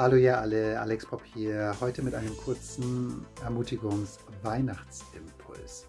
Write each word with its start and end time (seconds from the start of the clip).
Hallo 0.00 0.16
ihr 0.16 0.40
alle, 0.40 0.80
Alex 0.80 1.04
Pop 1.04 1.22
hier, 1.26 1.76
heute 1.78 2.00
mit 2.00 2.14
einem 2.14 2.34
kurzen 2.34 3.26
Ermutigungs-Weihnachtsimpuls. 3.44 5.88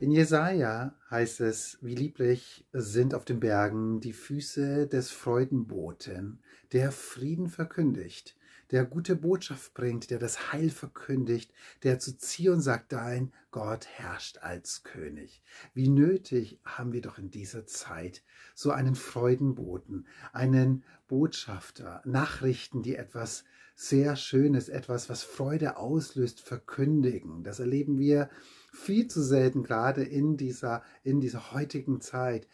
In 0.00 0.10
Jesaja 0.10 0.96
heißt 1.08 1.42
es, 1.42 1.78
wie 1.82 1.94
lieblich 1.94 2.66
sind 2.72 3.14
auf 3.14 3.24
den 3.24 3.38
Bergen 3.38 4.00
die 4.00 4.12
Füße 4.12 4.88
des 4.88 5.12
Freudenboten, 5.12 6.40
der 6.72 6.90
Frieden 6.90 7.48
verkündigt, 7.48 8.34
der 8.72 8.86
gute 8.86 9.14
Botschaft 9.16 9.74
bringt, 9.74 10.10
der 10.10 10.18
das 10.18 10.52
Heil 10.52 10.70
verkündigt, 10.70 11.52
der 11.82 11.98
zu 11.98 12.16
Zion 12.16 12.60
sagt, 12.60 12.92
dein 12.92 13.32
Gott 13.50 13.86
herrscht 13.86 14.38
als 14.38 14.82
König. 14.82 15.42
Wie 15.74 15.88
nötig 15.88 16.58
haben 16.64 16.92
wir 16.92 17.02
doch 17.02 17.18
in 17.18 17.30
dieser 17.30 17.66
Zeit 17.66 18.22
so 18.54 18.70
einen 18.70 18.94
Freudenboten, 18.94 20.06
einen 20.32 20.84
Botschafter, 21.06 22.02
Nachrichten, 22.06 22.82
die 22.82 22.96
etwas 22.96 23.44
sehr 23.74 24.16
Schönes, 24.16 24.68
etwas, 24.68 25.08
was 25.08 25.22
Freude 25.22 25.76
auslöst, 25.76 26.40
verkündigen. 26.40 27.42
Das 27.42 27.60
erleben 27.60 27.98
wir 27.98 28.30
viel 28.72 29.06
zu 29.08 29.22
selten, 29.22 29.62
gerade 29.62 30.02
in 30.02 30.36
dieser, 30.36 30.82
in 31.02 31.20
dieser 31.20 31.52
heutigen 31.52 32.00
Zeit. 32.00 32.48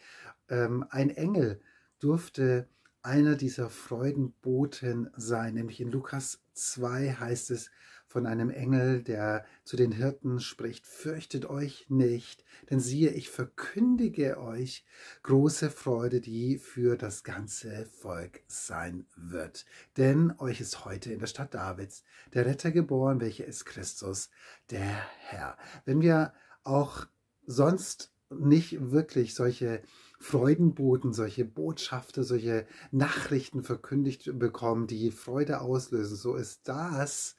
Ähm, 0.49 0.85
ein 0.89 1.09
Engel 1.09 1.61
durfte 1.99 2.67
einer 3.01 3.35
dieser 3.35 3.69
Freudenboten 3.69 5.09
sein. 5.15 5.53
Nämlich 5.53 5.81
in 5.81 5.91
Lukas 5.91 6.41
2 6.53 7.13
heißt 7.13 7.51
es 7.51 7.71
von 8.09 8.25
einem 8.25 8.49
Engel, 8.49 9.03
der 9.03 9.45
zu 9.63 9.77
den 9.77 9.91
Hirten 9.91 10.39
spricht, 10.39 10.87
fürchtet 10.87 11.45
euch 11.45 11.85
nicht, 11.89 12.43
denn 12.69 12.79
siehe, 12.79 13.11
ich 13.11 13.29
verkündige 13.29 14.39
euch 14.39 14.83
große 15.21 15.69
Freude, 15.69 16.19
die 16.19 16.57
für 16.57 16.97
das 16.97 17.23
ganze 17.23 17.85
Volk 17.85 18.41
sein 18.47 19.05
wird. 19.15 19.65
Denn 19.95 20.33
euch 20.39 20.59
ist 20.59 20.85
heute 20.85 21.13
in 21.13 21.19
der 21.19 21.27
Stadt 21.27 21.53
Davids 21.53 22.03
der 22.33 22.47
Retter 22.47 22.71
geboren, 22.71 23.21
welcher 23.21 23.45
ist 23.45 23.65
Christus, 23.65 24.31
der 24.71 25.05
Herr. 25.19 25.55
Wenn 25.85 26.01
wir 26.01 26.33
auch 26.63 27.05
sonst 27.45 28.11
nicht 28.31 28.91
wirklich 28.91 29.35
solche 29.35 29.83
Freudenboten, 30.19 31.13
solche 31.13 31.45
Botschafter, 31.45 32.23
solche 32.23 32.65
Nachrichten 32.91 33.63
verkündigt 33.63 34.37
bekommen, 34.37 34.85
die 34.85 35.11
Freude 35.11 35.61
auslösen. 35.61 36.17
So 36.17 36.35
ist 36.35 36.67
das, 36.67 37.35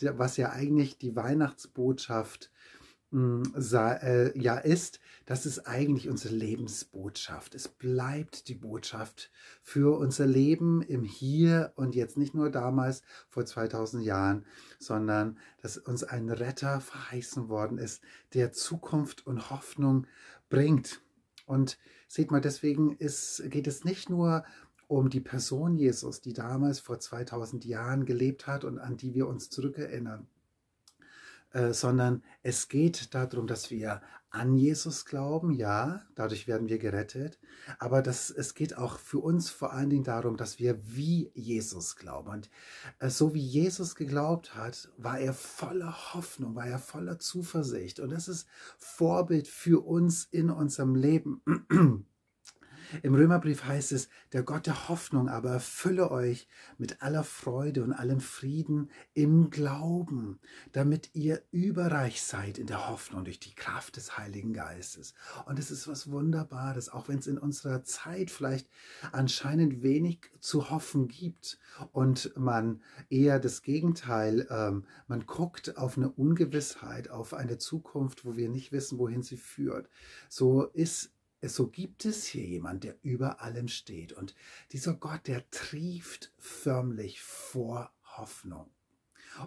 was 0.00 0.36
ja 0.36 0.50
eigentlich 0.50 0.98
die 0.98 1.14
Weihnachtsbotschaft 1.14 2.50
hm, 3.12 3.44
äh, 3.54 4.36
ja 4.36 4.58
ist, 4.58 4.98
das 5.26 5.46
ist 5.46 5.60
eigentlich 5.68 6.08
unsere 6.08 6.34
Lebensbotschaft. 6.34 7.54
Es 7.54 7.68
bleibt 7.68 8.48
die 8.48 8.56
Botschaft 8.56 9.30
für 9.62 9.96
unser 9.96 10.26
Leben 10.26 10.82
im 10.82 11.04
Hier 11.04 11.72
und 11.76 11.94
jetzt 11.94 12.16
nicht 12.16 12.34
nur 12.34 12.50
damals 12.50 13.02
vor 13.28 13.46
2000 13.46 14.04
Jahren, 14.04 14.44
sondern 14.80 15.38
dass 15.62 15.78
uns 15.78 16.02
ein 16.02 16.28
Retter 16.28 16.80
verheißen 16.80 17.48
worden 17.48 17.78
ist, 17.78 18.02
der 18.34 18.52
Zukunft 18.52 19.24
und 19.24 19.50
Hoffnung 19.50 20.08
bringt. 20.48 21.00
Und 21.46 21.78
seht 22.08 22.30
mal, 22.30 22.40
deswegen 22.40 22.96
ist, 22.96 23.42
geht 23.50 23.66
es 23.66 23.84
nicht 23.84 24.10
nur 24.10 24.44
um 24.88 25.10
die 25.10 25.20
Person 25.20 25.76
Jesus, 25.76 26.20
die 26.20 26.32
damals 26.32 26.78
vor 26.80 27.00
2000 27.00 27.64
Jahren 27.64 28.04
gelebt 28.04 28.46
hat 28.46 28.64
und 28.64 28.78
an 28.78 28.96
die 28.96 29.14
wir 29.14 29.26
uns 29.26 29.50
zurückerinnern, 29.50 30.28
äh, 31.56 31.72
sondern 31.72 32.22
es 32.42 32.68
geht 32.68 33.14
darum, 33.14 33.46
dass 33.46 33.70
wir 33.70 34.02
an 34.28 34.58
Jesus 34.58 35.06
glauben, 35.06 35.52
ja, 35.52 36.02
dadurch 36.14 36.46
werden 36.46 36.68
wir 36.68 36.76
gerettet, 36.76 37.38
aber 37.78 38.02
das, 38.02 38.28
es 38.28 38.52
geht 38.52 38.76
auch 38.76 38.98
für 38.98 39.20
uns 39.20 39.48
vor 39.48 39.72
allen 39.72 39.88
Dingen 39.88 40.04
darum, 40.04 40.36
dass 40.36 40.58
wir 40.58 40.78
wie 40.84 41.30
Jesus 41.34 41.96
glauben. 41.96 42.28
Und 42.28 42.50
äh, 42.98 43.08
so 43.08 43.32
wie 43.32 43.40
Jesus 43.40 43.94
geglaubt 43.94 44.54
hat, 44.54 44.90
war 44.98 45.18
er 45.18 45.32
voller 45.32 46.12
Hoffnung, 46.12 46.56
war 46.56 46.66
er 46.66 46.78
voller 46.78 47.18
Zuversicht. 47.18 48.00
Und 48.00 48.10
das 48.10 48.28
ist 48.28 48.46
Vorbild 48.76 49.48
für 49.48 49.86
uns 49.86 50.24
in 50.24 50.50
unserem 50.50 50.94
Leben. 50.94 51.40
Im 53.02 53.14
Römerbrief 53.14 53.64
heißt 53.64 53.92
es, 53.92 54.08
der 54.32 54.42
Gott 54.42 54.66
der 54.66 54.88
Hoffnung 54.88 55.28
aber 55.28 55.50
erfülle 55.50 56.10
euch 56.10 56.48
mit 56.78 57.02
aller 57.02 57.24
Freude 57.24 57.82
und 57.82 57.92
allem 57.92 58.20
Frieden 58.20 58.90
im 59.14 59.50
Glauben, 59.50 60.38
damit 60.72 61.10
ihr 61.14 61.42
überreich 61.50 62.22
seid 62.22 62.58
in 62.58 62.66
der 62.66 62.88
Hoffnung 62.88 63.24
durch 63.24 63.40
die 63.40 63.54
Kraft 63.54 63.96
des 63.96 64.18
Heiligen 64.18 64.52
Geistes. 64.52 65.14
Und 65.46 65.58
es 65.58 65.70
ist 65.70 65.88
was 65.88 66.10
Wunderbares, 66.10 66.88
auch 66.88 67.08
wenn 67.08 67.18
es 67.18 67.26
in 67.26 67.38
unserer 67.38 67.84
Zeit 67.84 68.30
vielleicht 68.30 68.68
anscheinend 69.12 69.82
wenig 69.82 70.30
zu 70.40 70.70
hoffen 70.70 71.08
gibt 71.08 71.58
und 71.92 72.32
man 72.36 72.82
eher 73.10 73.38
das 73.38 73.62
Gegenteil, 73.62 74.46
ähm, 74.50 74.84
man 75.08 75.26
guckt 75.26 75.76
auf 75.76 75.96
eine 75.96 76.10
Ungewissheit, 76.10 77.10
auf 77.10 77.34
eine 77.34 77.58
Zukunft, 77.58 78.24
wo 78.24 78.36
wir 78.36 78.48
nicht 78.48 78.72
wissen, 78.72 78.98
wohin 78.98 79.22
sie 79.22 79.36
führt. 79.36 79.88
So 80.28 80.64
ist 80.64 81.15
so 81.48 81.68
gibt 81.68 82.04
es 82.04 82.26
hier 82.26 82.44
jemand, 82.44 82.84
der 82.84 82.96
über 83.02 83.40
allem 83.40 83.68
steht. 83.68 84.12
Und 84.12 84.34
dieser 84.72 84.94
Gott, 84.94 85.26
der 85.26 85.48
trieft 85.50 86.32
förmlich 86.38 87.20
vor 87.22 87.92
Hoffnung. 88.16 88.70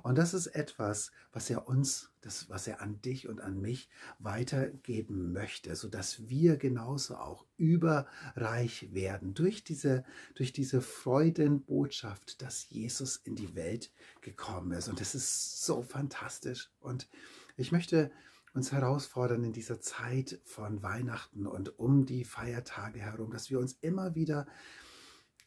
Und 0.03 0.17
das 0.17 0.33
ist 0.33 0.47
etwas, 0.47 1.11
was 1.31 1.49
er 1.49 1.67
uns, 1.67 2.11
das, 2.21 2.49
was 2.49 2.67
er 2.67 2.81
an 2.81 3.01
dich 3.01 3.27
und 3.27 3.41
an 3.41 3.59
mich 3.59 3.89
weitergeben 4.19 5.31
möchte, 5.31 5.75
sodass 5.75 6.29
wir 6.29 6.57
genauso 6.57 7.15
auch 7.15 7.45
überreich 7.57 8.93
werden 8.93 9.33
durch 9.33 9.63
diese, 9.63 10.03
durch 10.35 10.53
diese 10.53 10.81
Freudenbotschaft, 10.81 12.41
dass 12.41 12.69
Jesus 12.69 13.17
in 13.17 13.35
die 13.35 13.55
Welt 13.55 13.91
gekommen 14.21 14.71
ist. 14.73 14.89
Und 14.89 14.99
das 14.99 15.16
ist 15.16 15.66
so 15.66 15.81
fantastisch. 15.81 16.69
Und 16.79 17.07
ich 17.57 17.71
möchte 17.71 18.11
uns 18.53 18.71
herausfordern 18.71 19.43
in 19.43 19.53
dieser 19.53 19.79
Zeit 19.79 20.39
von 20.43 20.81
Weihnachten 20.81 21.45
und 21.45 21.79
um 21.79 22.05
die 22.05 22.25
Feiertage 22.25 22.99
herum, 22.99 23.31
dass 23.31 23.49
wir 23.49 23.59
uns 23.59 23.73
immer 23.81 24.15
wieder, 24.15 24.47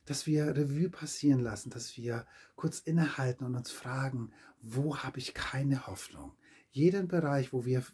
dass 0.05 0.27
wir 0.27 0.57
Revue 0.57 0.91
passieren 0.91 1.41
lassen, 1.41 1.71
dass 1.71 1.97
wir 1.97 2.27
kurz 2.57 2.79
innehalten 2.81 3.45
und 3.45 3.55
uns 3.55 3.71
fragen, 3.71 4.33
wo 4.61 4.99
habe 4.99 5.19
ich 5.19 5.35
keine 5.35 5.87
Hoffnung? 5.87 6.33
Jeden 6.71 7.09
Bereich, 7.09 7.53
wo 7.53 7.65
wir, 7.65 7.85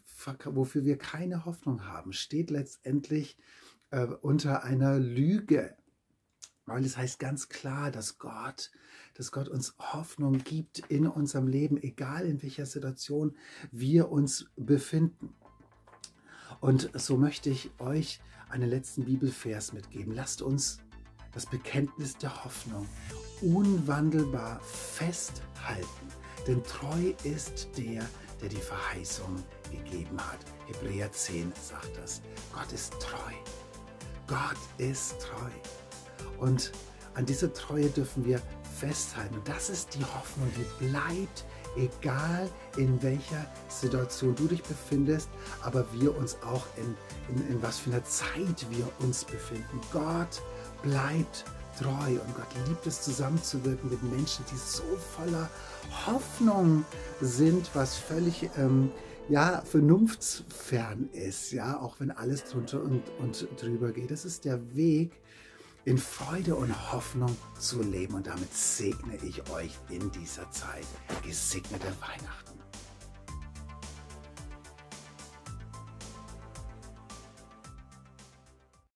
wofür 0.45 0.85
wir 0.85 0.97
keine 0.97 1.45
Hoffnung 1.45 1.85
haben, 1.85 2.13
steht 2.13 2.49
letztendlich 2.49 3.37
äh, 3.91 4.05
unter 4.05 4.63
einer 4.63 4.99
Lüge. 4.99 5.75
Weil 6.69 6.85
es 6.85 6.97
heißt 6.97 7.19
ganz 7.19 7.49
klar, 7.49 7.91
dass 7.91 8.19
Gott, 8.19 8.71
dass 9.15 9.31
Gott 9.31 9.47
uns 9.49 9.75
Hoffnung 9.79 10.37
gibt 10.37 10.79
in 10.89 11.07
unserem 11.07 11.47
Leben, 11.47 11.81
egal 11.81 12.25
in 12.25 12.41
welcher 12.41 12.65
Situation 12.65 13.35
wir 13.71 14.11
uns 14.11 14.45
befinden. 14.55 15.35
Und 16.61 16.89
so 16.93 17.17
möchte 17.17 17.49
ich 17.49 17.71
euch 17.79 18.19
einen 18.49 18.69
letzten 18.69 19.05
Bibelvers 19.05 19.73
mitgeben. 19.73 20.13
Lasst 20.13 20.41
uns 20.41 20.79
das 21.31 21.45
Bekenntnis 21.45 22.17
der 22.17 22.43
Hoffnung 22.43 22.87
unwandelbar 23.41 24.59
festhalten. 24.61 26.07
Denn 26.47 26.63
treu 26.63 27.13
ist 27.23 27.69
der, 27.77 28.03
der 28.41 28.49
die 28.49 28.55
Verheißung 28.55 29.43
gegeben 29.71 30.19
hat. 30.19 30.39
Hebräer 30.67 31.11
10 31.11 31.51
sagt 31.61 31.97
das. 31.97 32.21
Gott 32.53 32.71
ist 32.71 32.93
treu. 32.99 33.33
Gott 34.27 34.57
ist 34.77 35.19
treu. 35.19 35.49
Und 36.39 36.71
an 37.13 37.25
dieser 37.25 37.53
Treue 37.53 37.87
dürfen 37.87 38.25
wir 38.25 38.41
festhalten. 38.79 39.35
Und 39.35 39.47
das 39.47 39.69
ist 39.69 39.95
die 39.95 40.03
Hoffnung, 40.03 40.49
die 40.57 40.85
bleibt, 40.85 41.45
egal 41.75 42.49
in 42.77 43.01
welcher 43.03 43.45
Situation 43.67 44.35
du 44.35 44.47
dich 44.47 44.63
befindest, 44.63 45.29
aber 45.61 45.85
wir 45.93 46.15
uns 46.15 46.37
auch 46.43 46.65
in, 46.77 46.95
in, 47.35 47.47
in 47.49 47.61
was 47.61 47.79
für 47.79 47.91
einer 47.91 48.03
Zeit 48.03 48.65
wir 48.69 48.87
uns 48.99 49.23
befinden. 49.25 49.81
Gott 49.91 50.41
bleibt 50.81 51.45
treu 51.79 52.11
und 52.11 52.35
Gott 52.35 52.67
liebt 52.67 52.85
es 52.87 53.01
zusammenzuwirken 53.01 53.89
mit 53.89 54.01
Menschen, 54.03 54.43
die 54.51 54.57
so 54.57 54.83
voller 55.15 55.49
Hoffnung 56.05 56.85
sind, 57.21 57.69
was 57.73 57.95
völlig 57.95 58.49
ähm, 58.57 58.91
ja, 59.29 59.61
vernunftsfern 59.61 61.09
ist, 61.11 61.51
ja, 61.51 61.79
auch 61.79 61.99
wenn 61.99 62.11
alles 62.11 62.45
drunter 62.45 62.81
und, 62.81 63.03
und 63.19 63.47
drüber 63.61 63.91
geht. 63.91 64.11
Das 64.11 64.25
ist 64.25 64.45
der 64.45 64.75
Weg, 64.75 65.11
in 65.85 65.97
Freude 65.97 66.55
und 66.55 66.91
Hoffnung 66.91 67.35
zu 67.57 67.81
leben. 67.81 68.15
Und 68.15 68.27
damit 68.27 68.53
segne 68.53 69.17
ich 69.23 69.49
euch 69.51 69.71
in 69.89 70.11
dieser 70.11 70.49
Zeit. 70.51 70.85
Gesegnete 71.23 71.87
Weihnachten. 72.01 72.48